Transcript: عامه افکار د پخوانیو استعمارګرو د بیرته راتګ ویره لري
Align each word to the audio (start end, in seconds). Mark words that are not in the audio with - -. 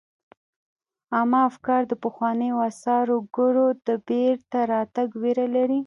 عامه 1.15 1.39
افکار 1.49 1.81
د 1.87 1.93
پخوانیو 2.03 2.63
استعمارګرو 2.69 3.67
د 3.87 3.89
بیرته 4.07 4.59
راتګ 4.73 5.07
ویره 5.21 5.47
لري 5.55 5.79